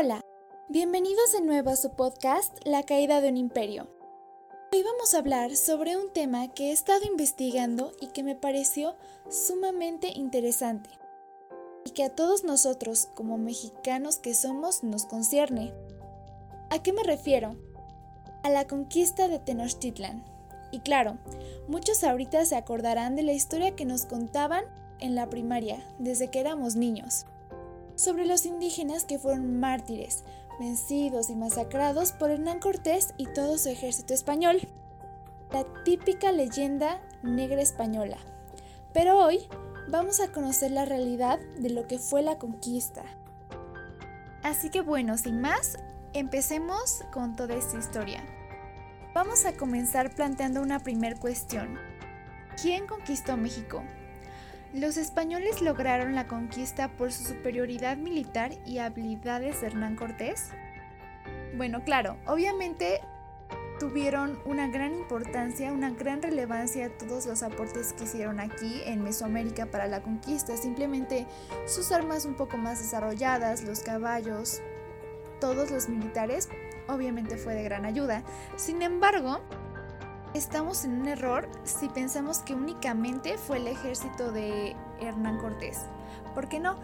[0.00, 0.20] Hola,
[0.68, 3.88] bienvenidos de nuevo a su podcast La caída de un imperio.
[4.72, 8.94] Hoy vamos a hablar sobre un tema que he estado investigando y que me pareció
[9.28, 10.88] sumamente interesante
[11.84, 15.74] y que a todos nosotros como mexicanos que somos nos concierne.
[16.70, 17.56] ¿A qué me refiero?
[18.44, 20.24] A la conquista de Tenochtitlan.
[20.70, 21.18] Y claro,
[21.66, 24.64] muchos ahorita se acordarán de la historia que nos contaban
[25.00, 27.26] en la primaria desde que éramos niños
[27.98, 30.22] sobre los indígenas que fueron mártires,
[30.60, 34.60] vencidos y masacrados por Hernán Cortés y todo su ejército español.
[35.50, 38.18] La típica leyenda negra española.
[38.92, 39.40] Pero hoy
[39.88, 43.02] vamos a conocer la realidad de lo que fue la conquista.
[44.44, 45.76] Así que bueno, sin más,
[46.12, 48.22] empecemos con toda esta historia.
[49.12, 51.76] Vamos a comenzar planteando una primer cuestión.
[52.62, 53.82] ¿Quién conquistó México?
[54.74, 60.50] Los españoles lograron la conquista por su superioridad militar y habilidades de Hernán Cortés.
[61.56, 63.00] Bueno, claro, obviamente
[63.80, 69.66] tuvieron una gran importancia, una gran relevancia todos los aportes que hicieron aquí en Mesoamérica
[69.66, 70.54] para la conquista.
[70.56, 71.26] Simplemente
[71.66, 74.60] sus armas un poco más desarrolladas, los caballos,
[75.40, 76.50] todos los militares,
[76.88, 78.22] obviamente fue de gran ayuda.
[78.56, 79.40] Sin embargo,
[80.34, 85.86] estamos en un error si pensamos que únicamente fue el ejército de Hernán Cortés.
[86.34, 86.76] ¿Por qué no?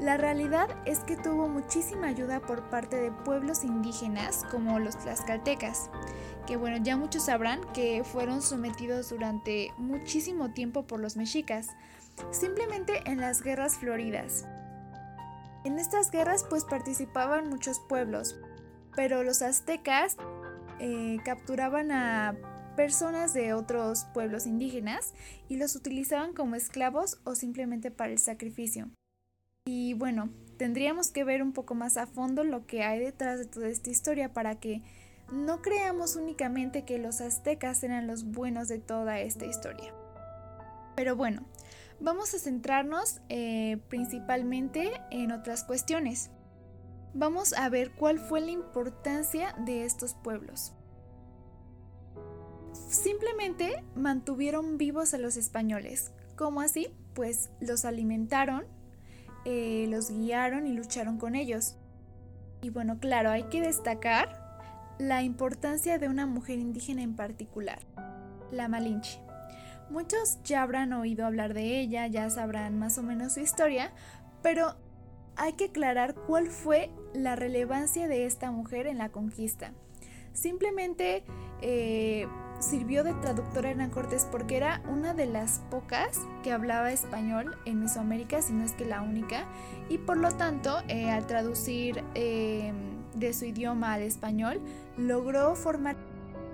[0.00, 5.88] La realidad es que tuvo muchísima ayuda por parte de pueblos indígenas como los tlaxcaltecas,
[6.46, 11.68] que bueno, ya muchos sabrán que fueron sometidos durante muchísimo tiempo por los mexicas,
[12.30, 14.44] simplemente en las guerras floridas.
[15.64, 18.36] En estas guerras pues participaban muchos pueblos,
[18.94, 20.16] pero los aztecas
[20.78, 22.34] eh, capturaban a
[22.76, 25.14] personas de otros pueblos indígenas
[25.48, 28.90] y los utilizaban como esclavos o simplemente para el sacrificio.
[29.64, 33.46] Y bueno, tendríamos que ver un poco más a fondo lo que hay detrás de
[33.46, 34.82] toda esta historia para que
[35.32, 39.92] no creamos únicamente que los aztecas eran los buenos de toda esta historia.
[40.94, 41.42] Pero bueno,
[41.98, 46.30] vamos a centrarnos eh, principalmente en otras cuestiones.
[47.12, 50.75] Vamos a ver cuál fue la importancia de estos pueblos
[52.88, 56.12] simplemente mantuvieron vivos a los españoles.
[56.36, 56.88] ¿Cómo así?
[57.14, 58.64] Pues los alimentaron,
[59.44, 61.76] eh, los guiaron y lucharon con ellos.
[62.62, 64.46] Y bueno, claro, hay que destacar
[64.98, 67.78] la importancia de una mujer indígena en particular,
[68.50, 69.20] la Malinche.
[69.90, 73.92] Muchos ya habrán oído hablar de ella, ya sabrán más o menos su historia,
[74.42, 74.74] pero
[75.36, 79.72] hay que aclarar cuál fue la relevancia de esta mujer en la conquista.
[80.32, 81.24] Simplemente
[81.62, 82.26] eh,
[82.60, 87.80] sirvió de traductora Hernán Cortés porque era una de las pocas que hablaba español en
[87.80, 89.44] Mesoamérica, si no es que la única,
[89.88, 92.72] y por lo tanto, eh, al traducir eh,
[93.14, 94.60] de su idioma al español,
[94.96, 95.96] logró formar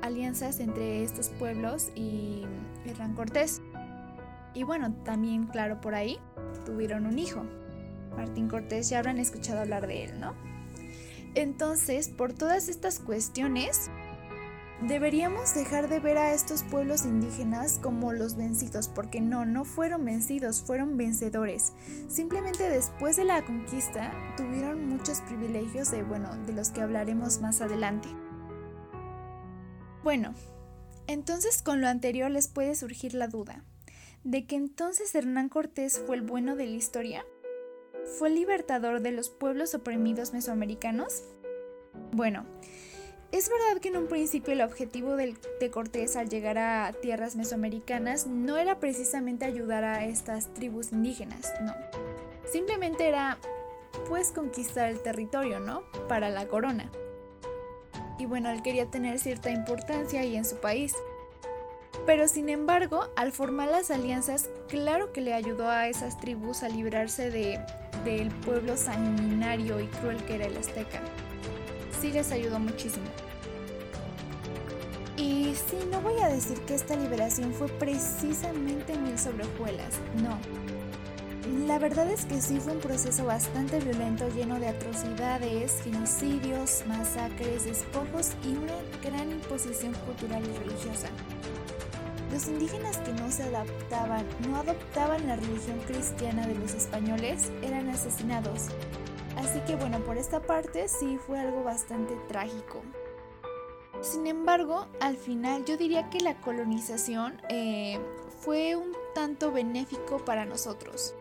[0.03, 2.43] alianzas entre estos pueblos y
[2.85, 3.63] Hernán Cortés.
[4.55, 6.19] Y bueno, también, claro, por ahí
[6.67, 7.43] tuvieron un hijo.
[8.17, 10.35] Martín Cortés, ya habrán escuchado hablar de él, ¿no?
[11.35, 13.91] Entonces, por todas estas cuestiones,
[14.87, 20.05] Deberíamos dejar de ver a estos pueblos indígenas como los vencidos, porque no, no fueron
[20.05, 21.73] vencidos, fueron vencedores.
[22.09, 27.61] Simplemente después de la conquista tuvieron muchos privilegios de, bueno, de los que hablaremos más
[27.61, 28.09] adelante.
[30.03, 30.35] Bueno,
[31.07, 33.63] entonces con lo anterior les puede surgir la duda
[34.25, 37.25] de que entonces Hernán Cortés fue el bueno de la historia.
[38.19, 41.23] ¿Fue el libertador de los pueblos oprimidos mesoamericanos?
[42.13, 42.47] Bueno,
[43.33, 48.27] es verdad que en un principio el objetivo de Cortés al llegar a tierras mesoamericanas
[48.27, 51.75] no era precisamente ayudar a estas tribus indígenas, no.
[52.53, 53.39] Simplemente era
[54.07, 55.83] pues conquistar el territorio, ¿no?
[56.09, 56.91] Para la corona.
[58.19, 60.95] Y bueno, él quería tener cierta importancia ahí en su país.
[62.05, 66.69] Pero sin embargo, al formar las alianzas, claro que le ayudó a esas tribus a
[66.69, 67.59] librarse de,
[68.05, 71.01] del pueblo sanguinario y cruel que era el azteca
[72.03, 73.07] sí les ayudó muchísimo.
[75.17, 79.45] Y sí, no voy a decir que esta liberación fue precisamente mil sobre
[80.17, 80.37] no.
[81.69, 87.67] La verdad es que sí fue un proceso bastante violento, lleno de atrocidades, genocidios, masacres,
[87.67, 88.75] despojos y una
[89.05, 91.09] gran imposición cultural y religiosa.
[92.33, 97.91] Los indígenas que no se adaptaban, no adoptaban la religión cristiana de los españoles, eran
[97.91, 98.69] asesinados,
[99.43, 102.83] Así que bueno, por esta parte sí fue algo bastante trágico.
[104.01, 108.01] Sin embargo, al final yo diría que la colonización eh,
[108.41, 111.15] fue un tanto benéfico para nosotros.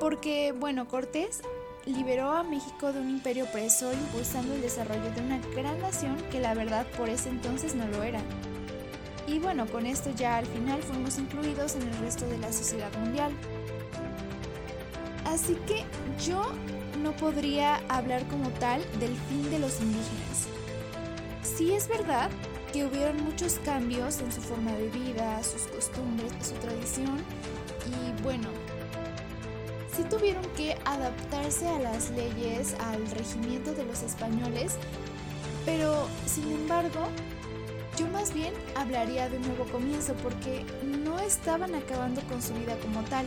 [0.00, 1.42] Porque, bueno, Cortés
[1.84, 6.40] liberó a México de un imperio opresor impulsando el desarrollo de una gran nación que
[6.40, 8.20] la verdad por ese entonces no lo era.
[9.26, 12.92] Y bueno, con esto ya al final fuimos incluidos en el resto de la sociedad
[12.98, 13.32] mundial.
[15.24, 15.84] Así que
[16.24, 16.42] yo
[17.02, 20.46] no podría hablar como tal del fin de los indígenas.
[21.42, 22.30] Sí es verdad
[22.72, 27.18] que hubieron muchos cambios en su forma de vida, sus costumbres, su tradición
[27.86, 28.48] y bueno,
[29.94, 34.76] sí tuvieron que adaptarse a las leyes, al regimiento de los españoles,
[35.66, 37.08] pero sin embargo,
[37.98, 42.76] yo más bien hablaría de un nuevo comienzo porque no estaban acabando con su vida
[42.78, 43.26] como tal,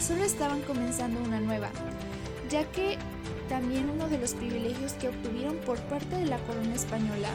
[0.00, 1.70] solo estaban comenzando una nueva,
[2.54, 2.98] ya que
[3.48, 7.28] también uno de los privilegios que obtuvieron por parte de la corona española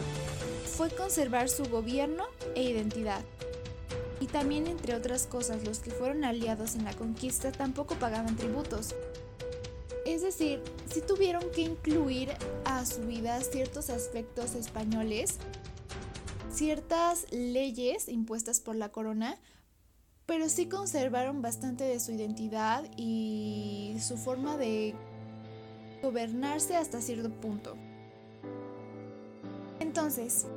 [0.64, 2.24] fue conservar su gobierno
[2.56, 3.22] e identidad.
[4.22, 8.96] Y también, entre otras cosas, los que fueron aliados en la conquista tampoco pagaban tributos.
[10.06, 12.30] Es decir, sí tuvieron que incluir
[12.64, 15.36] a su vida ciertos aspectos españoles,
[16.50, 19.38] ciertas leyes impuestas por la corona,
[20.26, 24.96] pero sí conservaron bastante de su identidad y su forma de
[26.02, 27.76] gobernarse hasta cierto punto.
[29.80, 30.48] Entonces,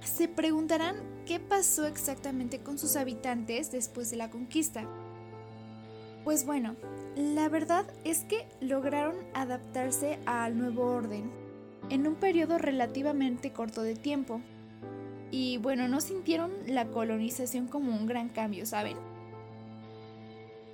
[0.00, 0.96] se preguntarán
[1.26, 4.84] qué pasó exactamente con sus habitantes después de la conquista.
[6.24, 6.76] Pues bueno,
[7.16, 11.30] la verdad es que lograron adaptarse al nuevo orden
[11.90, 14.40] en un periodo relativamente corto de tiempo.
[15.30, 18.96] Y bueno, no sintieron la colonización como un gran cambio, ¿saben?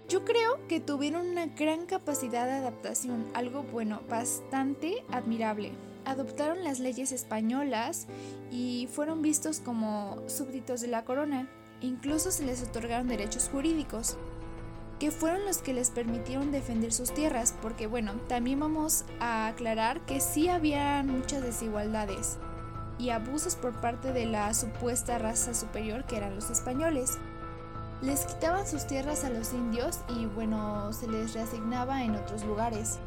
[0.09, 5.73] Yo creo que tuvieron una gran capacidad de adaptación, algo bueno, bastante admirable
[6.05, 8.07] adoptaron las leyes españolas
[8.51, 11.49] y fueron vistos como súbditos de la corona.
[11.81, 14.17] Incluso se les otorgaron derechos jurídicos,
[14.99, 20.01] que fueron los que les permitieron defender sus tierras, porque bueno, también vamos a aclarar
[20.07, 22.39] que sí había muchas desigualdades
[22.99, 27.19] y abusos por parte de la supuesta raza superior que eran los españoles.
[28.03, 32.99] Les quitaban sus tierras a los indios y bueno, se les reasignaba en otros lugares.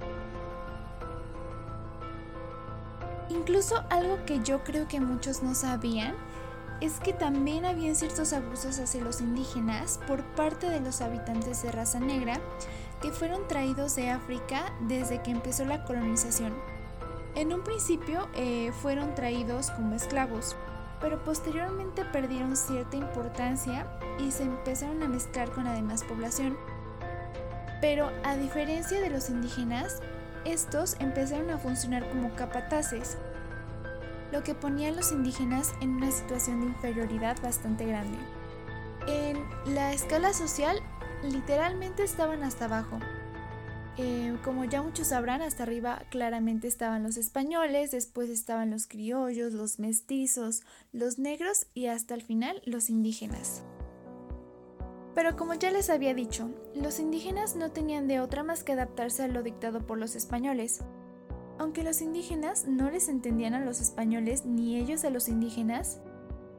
[3.29, 6.15] Incluso algo que yo creo que muchos no sabían
[6.79, 11.71] es que también habían ciertos abusos hacia los indígenas por parte de los habitantes de
[11.71, 12.39] raza negra
[13.01, 16.53] que fueron traídos de África desde que empezó la colonización.
[17.35, 20.55] En un principio eh, fueron traídos como esclavos,
[20.99, 23.87] pero posteriormente perdieron cierta importancia
[24.19, 26.57] y se empezaron a mezclar con la demás población.
[27.81, 30.01] Pero a diferencia de los indígenas,
[30.45, 33.17] estos empezaron a funcionar como capataces,
[34.31, 38.17] lo que ponía a los indígenas en una situación de inferioridad bastante grande.
[39.07, 39.43] En
[39.73, 40.81] la escala social,
[41.23, 42.99] literalmente estaban hasta abajo.
[43.99, 49.53] Eh, como ya muchos sabrán, hasta arriba claramente estaban los españoles, después estaban los criollos,
[49.53, 50.61] los mestizos,
[50.93, 53.63] los negros y hasta el final los indígenas.
[55.15, 59.23] Pero como ya les había dicho, los indígenas no tenían de otra más que adaptarse
[59.23, 60.81] a lo dictado por los españoles.
[61.57, 66.01] Aunque los indígenas no les entendían a los españoles ni ellos a los indígenas,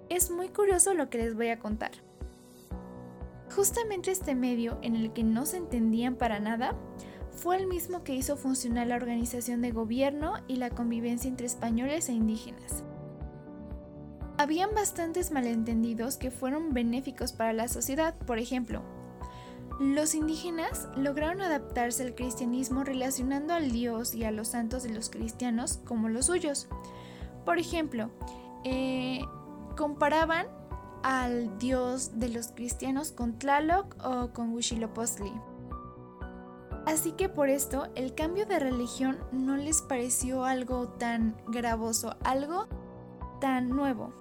[0.09, 1.93] es muy curioso lo que les voy a contar.
[3.55, 6.75] Justamente este medio en el que no se entendían para nada
[7.39, 12.09] fue el mismo que hizo funcionar la organización de gobierno y la convivencia entre españoles
[12.09, 12.83] e indígenas.
[14.37, 18.83] Habían bastantes malentendidos que fueron benéficos para la sociedad, por ejemplo,
[19.79, 25.09] los indígenas lograron adaptarse al cristianismo relacionando al Dios y a los santos de los
[25.09, 26.67] cristianos como los suyos.
[27.45, 28.11] Por ejemplo,
[28.65, 29.21] eh,
[29.77, 30.49] comparaban
[31.05, 35.31] al Dios de los cristianos con Tlaloc o con Huitzilopochtli.
[36.89, 42.67] Así que por esto el cambio de religión no les pareció algo tan gravoso, algo
[43.43, 44.15] tan nuevo.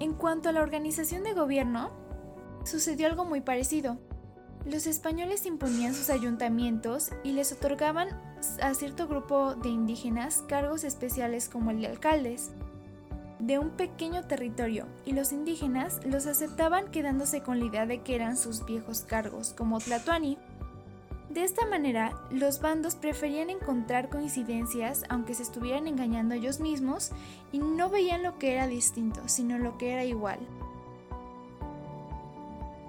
[0.00, 1.92] En cuanto a la organización de gobierno,
[2.64, 3.96] sucedió algo muy parecido.
[4.66, 8.08] Los españoles imponían sus ayuntamientos y les otorgaban
[8.60, 12.50] a cierto grupo de indígenas cargos especiales como el de alcaldes
[13.38, 18.16] de un pequeño territorio y los indígenas los aceptaban quedándose con la idea de que
[18.16, 20.38] eran sus viejos cargos, como Tlatuani.
[21.38, 27.12] De esta manera, los bandos preferían encontrar coincidencias aunque se estuvieran engañando ellos mismos
[27.52, 30.40] y no veían lo que era distinto, sino lo que era igual.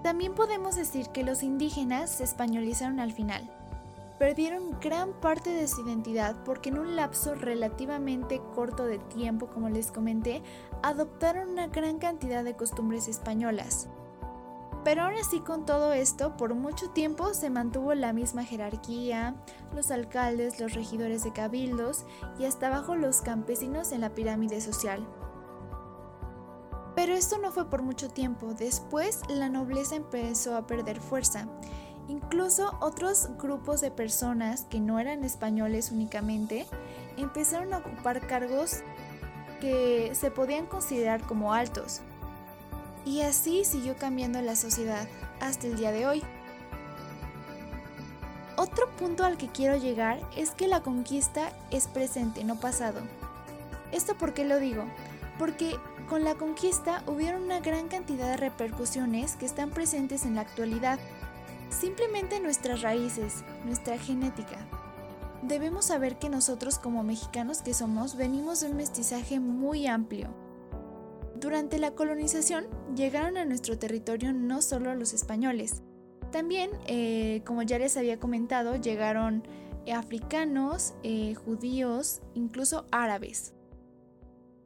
[0.01, 3.47] También podemos decir que los indígenas se españolizaron al final.
[4.17, 9.69] Perdieron gran parte de su identidad porque en un lapso relativamente corto de tiempo, como
[9.69, 10.41] les comenté,
[10.81, 13.89] adoptaron una gran cantidad de costumbres españolas.
[14.89, 19.35] Pero aún así con todo esto, por mucho tiempo se mantuvo la misma jerarquía,
[19.75, 22.05] los alcaldes, los regidores de cabildos
[22.39, 25.07] y hasta abajo los campesinos en la pirámide social.
[26.95, 31.47] Pero esto no fue por mucho tiempo, después la nobleza empezó a perder fuerza.
[32.07, 36.65] Incluso otros grupos de personas que no eran españoles únicamente
[37.15, 38.77] empezaron a ocupar cargos
[39.61, 42.01] que se podían considerar como altos.
[43.05, 45.07] Y así siguió cambiando la sociedad
[45.39, 46.23] hasta el día de hoy.
[48.57, 52.99] Otro punto al que quiero llegar es que la conquista es presente, no pasado.
[53.93, 54.83] ¿Esto por qué lo digo?
[55.37, 55.77] Porque
[56.09, 60.99] con la conquista hubieron una gran cantidad de repercusiones que están presentes en la actualidad.
[61.69, 64.57] Simplemente nuestras raíces, nuestra genética.
[65.41, 70.48] Debemos saber que nosotros como mexicanos que somos venimos de un mestizaje muy amplio.
[71.39, 75.83] Durante la colonización llegaron a nuestro territorio no solo los españoles,
[76.31, 79.43] también, eh, como ya les había comentado, llegaron
[79.91, 83.53] africanos, eh, judíos, incluso árabes.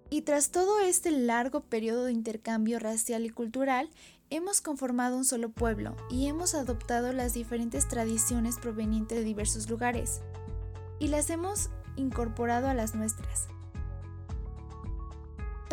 [0.10, 3.89] Y tras todo este largo periodo de intercambio racial y cultural,
[4.30, 10.22] hemos conformado un solo pueblo y hemos adoptado las diferentes tradiciones provenientes de diversos lugares
[11.00, 13.48] y las hemos incorporado a las nuestras.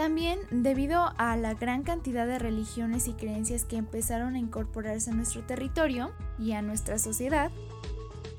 [0.00, 5.12] También, debido a la gran cantidad de religiones y creencias que empezaron a incorporarse a
[5.12, 7.50] nuestro territorio y a nuestra sociedad,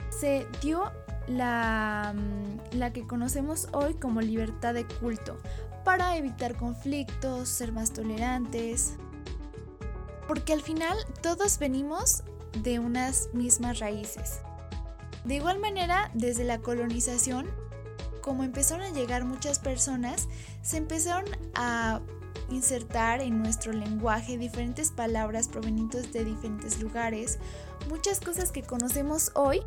[0.10, 0.92] se dio
[1.28, 5.38] la, mm, la que conocemos hoy como libertad de culto,
[5.86, 8.96] para evitar conflictos, ser más tolerantes.
[10.28, 12.24] Porque al final todos venimos
[12.64, 14.40] de unas mismas raíces.
[15.26, 17.46] De igual manera, desde la colonización,
[18.22, 20.28] como empezaron a llegar muchas personas,
[20.62, 21.26] se empezaron
[21.56, 22.02] a
[22.50, 27.40] insertar en nuestro lenguaje diferentes palabras provenientes de diferentes lugares,
[27.90, 29.62] muchas cosas que conocemos hoy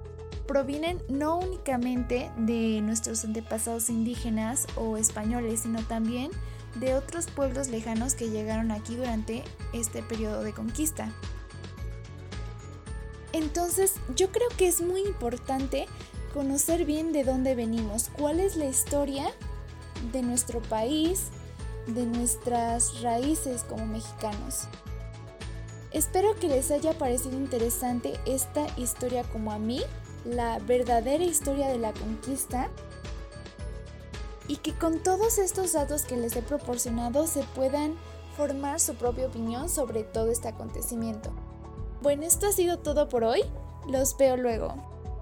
[0.47, 6.31] provienen no únicamente de nuestros antepasados indígenas o españoles, sino también
[6.75, 11.13] de otros pueblos lejanos que llegaron aquí durante este periodo de conquista.
[13.33, 15.87] Entonces, yo creo que es muy importante
[16.35, 19.31] conocer bien de dónde venimos, cuál es la historia
[20.13, 21.29] de nuestro país,
[21.87, 24.65] de nuestras raíces como mexicanos.
[25.93, 29.81] Espero que les haya parecido interesante esta historia como a mí
[30.25, 32.69] la verdadera historia de la conquista
[34.49, 37.95] y que con todos estos datos que les he proporcionado se puedan
[38.37, 41.31] formar su propia opinión sobre todo este acontecimiento.
[42.03, 43.43] Bueno, esto ha sido todo por hoy.
[43.87, 44.94] Los veo luego.